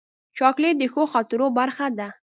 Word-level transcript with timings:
چاکلېټ 0.37 0.75
د 0.79 0.83
ښو 0.93 1.03
خاطرو 1.13 1.47
برخه 1.59 1.85
ده. 1.97 2.07